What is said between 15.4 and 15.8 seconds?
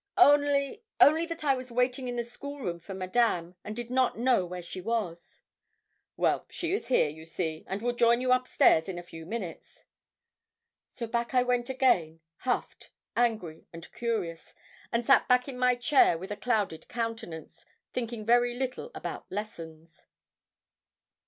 in my